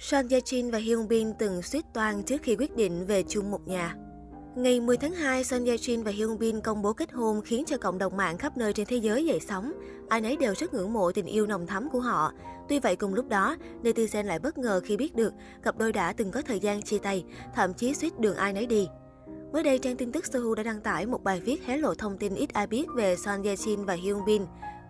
[0.00, 3.50] Son Ye Jin và Hyun Bin từng suýt toan trước khi quyết định về chung
[3.50, 3.94] một nhà.
[4.56, 7.64] Ngày 10 tháng 2, Son Ye Jin và Hyun Bin công bố kết hôn khiến
[7.66, 9.72] cho cộng đồng mạng khắp nơi trên thế giới dậy sóng.
[10.08, 12.32] Ai nấy đều rất ngưỡng mộ tình yêu nồng thắm của họ.
[12.68, 15.32] Tuy vậy cùng lúc đó, netizen lại bất ngờ khi biết được
[15.62, 17.24] cặp đôi đã từng có thời gian chia tay,
[17.54, 18.88] thậm chí suýt đường ai nấy đi.
[19.52, 22.18] Mới đây, trang tin tức Sohu đã đăng tải một bài viết hé lộ thông
[22.18, 24.42] tin ít ai biết về Son Ye Jin và Hyun Bin.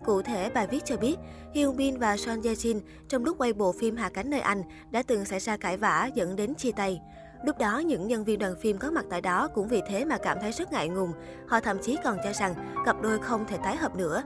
[0.05, 1.15] Cụ thể, bài viết cho biết,
[1.53, 4.63] Hyun Bin và Son Ye Jin trong lúc quay bộ phim Hạ cánh nơi Anh
[4.91, 7.01] đã từng xảy ra cãi vã dẫn đến chia tay.
[7.45, 10.17] Lúc đó, những nhân viên đoàn phim có mặt tại đó cũng vì thế mà
[10.17, 11.11] cảm thấy rất ngại ngùng.
[11.47, 12.53] Họ thậm chí còn cho rằng
[12.85, 14.23] cặp đôi không thể tái hợp nữa.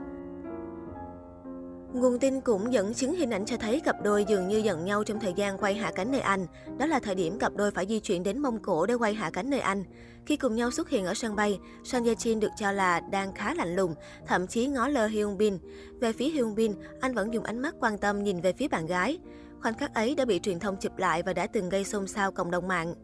[1.94, 5.04] Nguồn tin cũng dẫn chứng hình ảnh cho thấy cặp đôi dường như giận nhau
[5.04, 6.46] trong thời gian quay hạ cánh nơi Anh.
[6.78, 9.30] Đó là thời điểm cặp đôi phải di chuyển đến Mông Cổ để quay hạ
[9.30, 9.84] cánh nơi Anh.
[10.26, 13.34] Khi cùng nhau xuất hiện ở sân bay, Son Ye Jin được cho là đang
[13.34, 13.94] khá lạnh lùng,
[14.26, 15.58] thậm chí ngó lơ Hyun Bin.
[16.00, 18.86] Về phía Hyun Bin, anh vẫn dùng ánh mắt quan tâm nhìn về phía bạn
[18.86, 19.18] gái.
[19.62, 22.32] Khoảnh khắc ấy đã bị truyền thông chụp lại và đã từng gây xôn xao
[22.32, 22.94] cộng đồng mạng.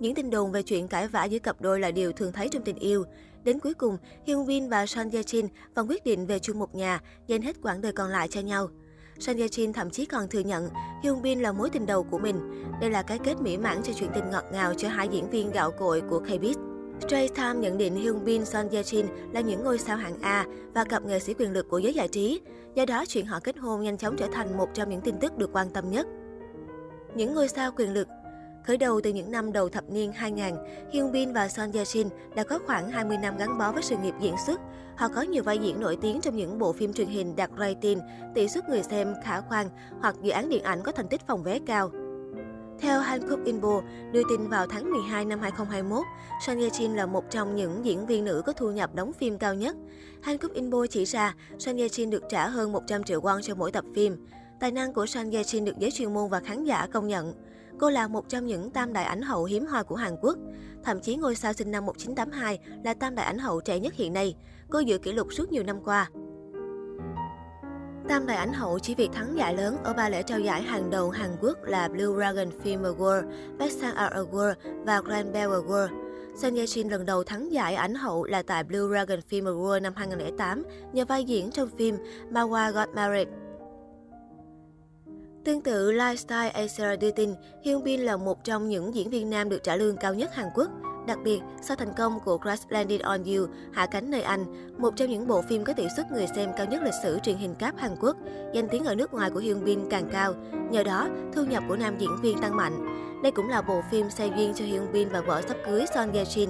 [0.00, 2.62] Những tin đồn về chuyện cãi vã giữa cặp đôi là điều thường thấy trong
[2.62, 3.04] tình yêu.
[3.44, 3.96] Đến cuối cùng,
[4.26, 7.56] Hyun Bin và Son Ye Jin vẫn quyết định về chung một nhà, dành hết
[7.62, 8.68] quãng đời còn lại cho nhau.
[9.18, 10.68] Son Ye Jin thậm chí còn thừa nhận
[11.02, 12.64] Hyun Bin là mối tình đầu của mình.
[12.80, 15.52] Đây là cái kết mỹ mãn cho chuyện tình ngọt ngào cho hai diễn viên
[15.52, 16.54] gạo cội của K-pop.
[17.00, 20.46] Stray Time nhận định Hyun Bin, Son Ye Jin là những ngôi sao hạng A
[20.74, 22.40] và cặp nghệ sĩ quyền lực của giới giải trí.
[22.74, 25.38] Do đó, chuyện họ kết hôn nhanh chóng trở thành một trong những tin tức
[25.38, 26.06] được quan tâm nhất.
[27.14, 28.08] Những ngôi sao quyền lực
[28.66, 30.54] Khởi đầu từ những năm đầu thập niên 2000,
[30.92, 33.96] Hyun Bin và Son Ye Jin đã có khoảng 20 năm gắn bó với sự
[33.96, 34.60] nghiệp diễn xuất.
[34.96, 38.00] Họ có nhiều vai diễn nổi tiếng trong những bộ phim truyền hình đạt rating,
[38.34, 39.68] tỷ suất người xem khả quan
[40.00, 41.90] hoặc dự án điện ảnh có thành tích phòng vé cao.
[42.80, 46.04] Theo Hankook Info, đưa tin vào tháng 12 năm 2021,
[46.46, 49.38] Son Ye Jin là một trong những diễn viên nữ có thu nhập đóng phim
[49.38, 49.76] cao nhất.
[50.22, 53.72] Hankook Info chỉ ra, Son Ye Jin được trả hơn 100 triệu won cho mỗi
[53.72, 54.26] tập phim.
[54.60, 57.34] Tài năng của Son Ye Jin được giới chuyên môn và khán giả công nhận.
[57.78, 60.38] Cô là một trong những tam đại ảnh hậu hiếm hoi của Hàn Quốc.
[60.84, 64.12] Thậm chí ngôi sao sinh năm 1982 là tam đại ảnh hậu trẻ nhất hiện
[64.12, 64.36] nay.
[64.70, 66.10] Cô giữ kỷ lục suốt nhiều năm qua.
[68.08, 70.90] Tam đại ảnh hậu chỉ việc thắng giải lớn ở ba lễ trao giải hàng
[70.90, 73.22] đầu Hàn Quốc là Blue Dragon Film Award,
[73.58, 74.54] Best Sang Art Award
[74.84, 75.88] và Grand Bell Award.
[76.36, 79.82] Son Ye Jin lần đầu thắng giải ảnh hậu là tại Blue Dragon Film Award
[79.82, 81.96] năm 2008 nhờ vai diễn trong phim
[82.30, 83.28] Mawa Got Married.
[85.50, 89.48] Tương tự, Lifestyle Asia đưa tin, Hyun Bin là một trong những diễn viên nam
[89.48, 90.68] được trả lương cao nhất Hàn Quốc.
[91.06, 94.96] Đặc biệt, sau thành công của Crash Landing on You, Hạ cánh nơi Anh, một
[94.96, 97.54] trong những bộ phim có tỷ suất người xem cao nhất lịch sử truyền hình
[97.54, 98.16] cáp Hàn Quốc,
[98.54, 100.34] danh tiếng ở nước ngoài của Hyun Bin càng cao.
[100.70, 102.86] Nhờ đó, thu nhập của nam diễn viên tăng mạnh.
[103.22, 106.12] Đây cũng là bộ phim xây duyên cho Hyun Bin và vợ sắp cưới Son
[106.12, 106.48] Ye Jin.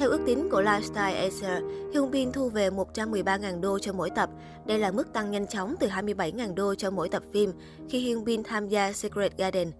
[0.00, 1.60] Theo ước tính của Lifestyle Asia,
[1.92, 4.30] Hyun Bin thu về 113.000 đô cho mỗi tập.
[4.66, 7.52] Đây là mức tăng nhanh chóng từ 27.000 đô cho mỗi tập phim
[7.88, 9.72] khi Hyun Bin tham gia Secret Garden.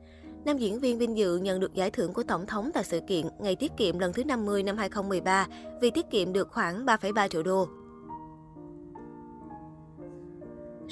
[0.44, 3.26] Nam diễn viên vinh dự nhận được giải thưởng của Tổng thống tại sự kiện
[3.38, 5.47] Ngày tiết kiệm lần thứ 50 năm 2013
[5.80, 7.69] vì tiết kiệm được khoảng 3,3 triệu đô.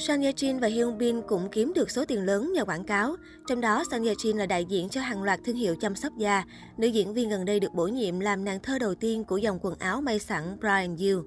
[0.00, 3.16] Son Ye Jin và Hyun Bin cũng kiếm được số tiền lớn nhờ quảng cáo.
[3.46, 6.12] Trong đó, Son Ye Jin là đại diện cho hàng loạt thương hiệu chăm sóc
[6.16, 6.44] da.
[6.76, 9.58] Nữ diễn viên gần đây được bổ nhiệm làm nàng thơ đầu tiên của dòng
[9.62, 11.22] quần áo may sẵn Brian Yu.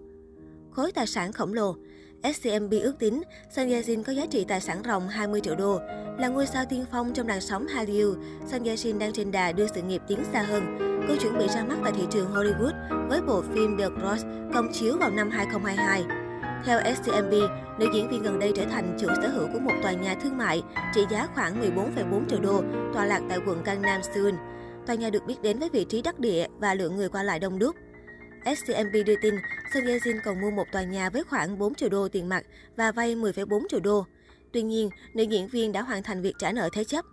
[0.72, 1.76] Khối tài sản khổng lồ
[2.24, 3.22] SCMB ước tính
[3.56, 5.80] Sun Ye Jin có giá trị tài sản ròng 20 triệu đô.
[6.20, 8.16] Là ngôi sao tiên phong trong làn sóng Hallyu,
[8.52, 10.64] Sun Ye Jin đang trên đà đưa sự nghiệp tiến xa hơn.
[11.08, 14.74] Cô chuẩn bị ra mắt tại thị trường Hollywood với bộ phim The Cross công
[14.74, 16.21] chiếu vào năm 2022.
[16.66, 17.32] Theo SCMP,
[17.80, 20.38] nữ diễn viên gần đây trở thành chủ sở hữu của một tòa nhà thương
[20.38, 20.64] mại
[20.96, 22.64] trị giá khoảng 14,4 triệu đô,
[22.94, 24.36] tọa lạc tại quận Gangnam, Seoul.
[24.88, 27.40] Tòa nhà được biết đến với vị trí đắc địa và lượng người qua lại
[27.40, 27.76] đông đúc.
[28.46, 29.36] SCMP đưa tin,
[29.74, 32.44] Son Ye Jin còn mua một tòa nhà với khoảng 4 triệu đô tiền mặt
[32.76, 34.06] và vay 10,4 triệu đô.
[34.54, 37.06] Tuy nhiên, nữ diễn viên đã hoàn thành việc trả nợ thế chấp.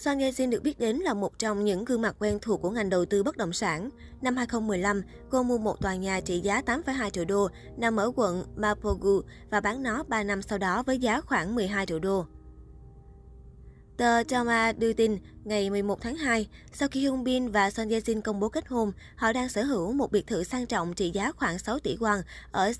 [0.00, 2.70] Sang Ye Jin được biết đến là một trong những gương mặt quen thuộc của
[2.70, 3.90] ngành đầu tư bất động sản.
[4.20, 8.44] Năm 2015, cô mua một tòa nhà trị giá 8,2 triệu đô nằm ở quận
[8.56, 9.20] Mapogu
[9.50, 12.26] và bán nó 3 năm sau đó với giá khoảng 12 triệu đô.
[13.96, 18.00] Tờ Chama đưa tin, ngày 11 tháng 2, sau khi Hyun Bin và Son Ye
[18.00, 21.10] Jin công bố kết hôn, họ đang sở hữu một biệt thự sang trọng trị
[21.10, 22.22] giá khoảng 6 tỷ won
[22.52, 22.72] ở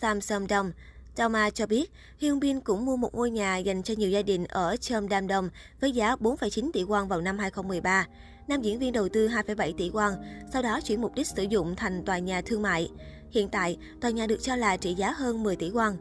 [1.19, 4.45] Samsung-dong, cho biết, Hyun Bin cũng mua một ngôi nhà dành cho nhiều gia đình
[4.45, 5.51] ở Cheongdam Dong
[5.81, 8.07] với giá 4,9 tỷ won vào năm 2013.
[8.49, 10.13] Nam diễn viên đầu tư 2,7 tỷ won,
[10.53, 12.91] sau đó chuyển mục đích sử dụng thành tòa nhà thương mại.
[13.31, 15.97] Hiện tại, tòa nhà được cho là trị giá hơn 10 tỷ won.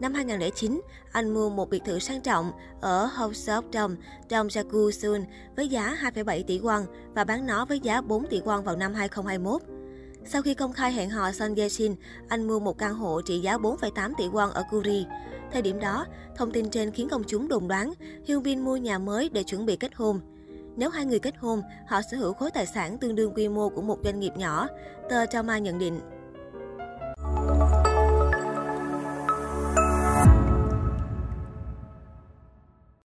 [0.00, 0.80] Năm 2009,
[1.12, 3.96] anh mua một biệt thự sang trọng ở House of Dom,
[4.28, 5.20] Dongjagu, Seoul
[5.56, 6.84] với giá 2,7 tỷ won
[7.14, 9.71] và bán nó với giá 4 tỷ won vào năm 2021.
[10.24, 11.94] Sau khi công khai hẹn hò Son Ye Shin,
[12.28, 15.06] anh mua một căn hộ trị giá 4,8 tỷ won ở Guri.
[15.52, 17.92] Thời điểm đó, thông tin trên khiến công chúng đồn đoán
[18.24, 20.20] Hyun Bin mua nhà mới để chuẩn bị kết hôn.
[20.76, 23.68] Nếu hai người kết hôn, họ sở hữu khối tài sản tương đương quy mô
[23.68, 24.68] của một doanh nghiệp nhỏ,
[25.10, 26.00] tờ Trama nhận định.